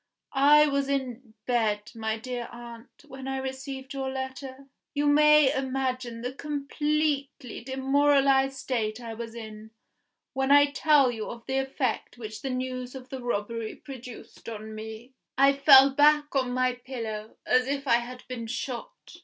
[0.33, 4.65] I was in bed, my dear aunt, when I received your letter.
[4.95, 9.69] You may imagine the completely demoralised state I was in,
[10.33, 14.73] when I tell you of the effect which the news of the robbery produced on
[14.73, 15.13] me.
[15.37, 19.17] I fell back on my pillow, as if I had been shot.